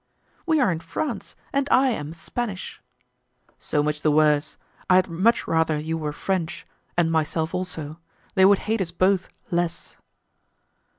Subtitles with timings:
[0.47, 2.81] "We are in France, and I am Spanish."
[3.59, 4.57] "So much the worse;
[4.89, 6.65] I had much rather you were French
[6.97, 7.99] and myself also;
[8.33, 9.97] they would hate us both less."